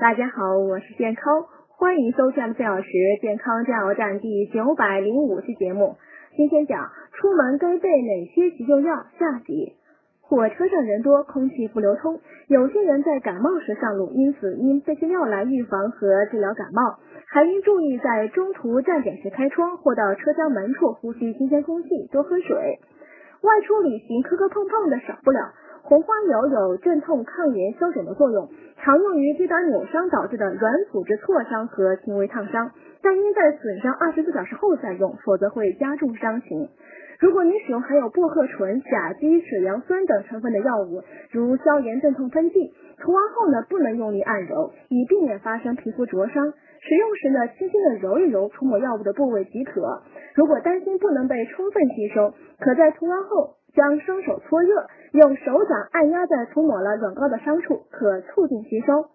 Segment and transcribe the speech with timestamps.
[0.00, 2.88] 大家好，我是健康，欢迎收看四小时
[3.20, 5.96] 健康加油站第九百零五期节目。
[6.34, 9.74] 今天讲出门该备哪些急救药下集。
[10.22, 12.18] 火车上人多，空气不流通，
[12.48, 22.78] 有些人在感冒时上路，因此应备些药来预防和治疗感冒，还应注意在中途站点时开窗或到车厢门处呼吸新鲜空气，多喝水。
[23.42, 25.40] 外出旅行磕磕碰碰的少不了。
[25.90, 32.70] 红花油有镇痛、抗炎、消肿的作用，常用于跌打扭伤导致的软组织挫伤和轻微烫伤，
[33.02, 36.68] 但应在损伤二十四小时后再用，否则会加重伤情。
[37.18, 46.52] 如果你使用含有薄荷醇、甲基水杨酸等成分的药物，如消炎镇痛喷剂，涂完后呢不能用力按揉，以避免发生皮肤灼伤。
[46.82, 50.02] 使用时呢，轻轻的揉一揉涂抹药物的部位即可。
[50.36, 53.56] 如果担心不能被充分吸收，可在涂完后。
[53.72, 59.06] 将双手搓热，用手掌按压在涂抹了软膏的伤处，可促进吸收。